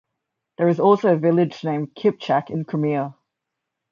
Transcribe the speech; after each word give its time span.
There 0.57 0.67
is 0.67 0.79
also 0.79 1.13
a 1.13 1.15
village 1.15 1.63
named 1.63 1.93
Kipchak 1.93 2.49
in 2.49 2.65
Crimea. 2.65 3.13